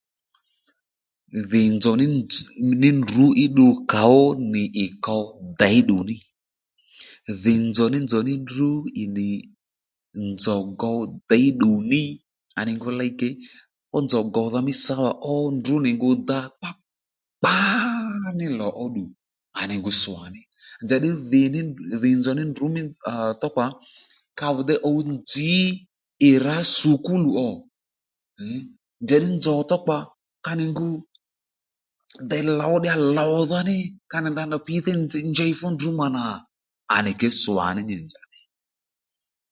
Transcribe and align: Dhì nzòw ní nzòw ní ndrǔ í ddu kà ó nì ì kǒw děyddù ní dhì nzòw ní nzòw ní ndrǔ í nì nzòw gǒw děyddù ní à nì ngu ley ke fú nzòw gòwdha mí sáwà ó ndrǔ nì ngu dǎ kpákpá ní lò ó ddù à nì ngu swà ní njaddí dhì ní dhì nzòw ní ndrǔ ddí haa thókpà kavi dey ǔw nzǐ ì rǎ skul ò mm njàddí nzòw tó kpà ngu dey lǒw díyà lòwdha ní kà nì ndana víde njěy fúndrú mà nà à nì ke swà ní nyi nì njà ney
Dhì 1.51 1.61
nzòw 1.75 1.95
ní 1.99 2.05
nzòw 2.15 2.49
ní 2.81 2.89
ndrǔ 2.99 3.23
í 3.43 3.45
ddu 3.51 3.67
kà 3.91 4.01
ó 4.21 4.23
nì 4.51 4.61
ì 4.83 4.85
kǒw 5.05 5.21
děyddù 5.59 5.97
ní 6.09 6.15
dhì 7.43 7.53
nzòw 7.69 7.89
ní 7.93 7.97
nzòw 8.05 8.23
ní 8.27 8.33
ndrǔ 8.43 8.69
í 9.01 9.03
nì 9.15 9.27
nzòw 10.33 10.61
gǒw 10.81 10.99
děyddù 11.29 11.71
ní 11.91 12.01
à 12.59 12.61
nì 12.67 12.71
ngu 12.77 12.89
ley 12.99 13.11
ke 13.19 13.27
fú 13.89 13.97
nzòw 14.05 14.23
gòwdha 14.35 14.59
mí 14.67 14.73
sáwà 14.83 15.11
ó 15.33 15.35
ndrǔ 15.57 15.75
nì 15.85 15.91
ngu 15.97 16.09
dǎ 16.29 16.39
kpákpá 16.57 17.55
ní 18.37 18.45
lò 18.59 18.67
ó 18.83 18.85
ddù 18.89 19.03
à 19.59 19.61
nì 19.69 19.75
ngu 19.79 19.91
swà 20.01 20.21
ní 20.33 20.41
njaddí 20.83 21.09
dhì 21.31 21.43
ní 21.53 21.61
dhì 22.01 22.09
nzòw 22.19 22.35
ní 22.37 22.43
ndrǔ 22.51 22.65
ddí 22.71 22.81
haa 23.07 23.31
thókpà 23.41 23.65
kavi 24.39 24.61
dey 24.69 24.81
ǔw 24.89 24.99
nzǐ 25.13 25.51
ì 26.27 26.29
rǎ 26.45 26.57
skul 26.77 27.23
ò 27.47 27.49
mm 28.41 28.63
njàddí 29.03 29.27
nzòw 29.37 29.59
tó 29.69 29.75
kpà 29.83 29.97
ngu 30.71 30.89
dey 32.29 32.43
lǒw 32.59 32.73
díyà 32.83 32.95
lòwdha 33.17 33.59
ní 33.69 33.77
kà 34.11 34.17
nì 34.23 34.29
ndana 34.31 34.57
víde 34.65 34.91
njěy 35.29 35.51
fúndrú 35.59 35.89
mà 35.99 36.07
nà 36.15 36.23
à 36.95 36.97
nì 37.05 37.11
ke 37.19 37.27
swà 37.41 37.65
ní 37.75 37.81
nyi 37.87 37.95
nì 37.99 38.05
njà 38.07 38.21
ney 38.31 38.39